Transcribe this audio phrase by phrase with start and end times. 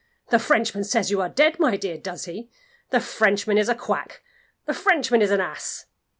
[0.31, 2.49] "The Frenchman says you are dead, my dear does he?
[2.89, 4.23] The Frenchman is a Quack!
[4.65, 5.85] The Frenchman is an Ass!"